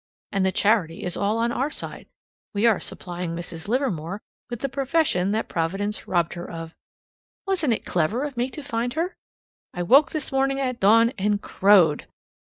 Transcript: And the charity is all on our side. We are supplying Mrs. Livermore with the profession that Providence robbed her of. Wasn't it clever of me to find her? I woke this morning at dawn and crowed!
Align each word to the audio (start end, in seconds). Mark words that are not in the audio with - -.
And 0.31 0.43
the 0.43 0.51
charity 0.51 1.03
is 1.03 1.15
all 1.15 1.37
on 1.37 1.51
our 1.51 1.69
side. 1.69 2.07
We 2.55 2.65
are 2.65 2.79
supplying 2.79 3.35
Mrs. 3.35 3.67
Livermore 3.67 4.19
with 4.49 4.61
the 4.61 4.67
profession 4.67 5.29
that 5.33 5.47
Providence 5.47 6.07
robbed 6.07 6.33
her 6.33 6.49
of. 6.49 6.75
Wasn't 7.45 7.71
it 7.73 7.85
clever 7.85 8.23
of 8.23 8.35
me 8.35 8.49
to 8.49 8.63
find 8.63 8.93
her? 8.95 9.15
I 9.75 9.83
woke 9.83 10.09
this 10.09 10.31
morning 10.31 10.59
at 10.59 10.79
dawn 10.79 11.11
and 11.19 11.39
crowed! 11.39 12.07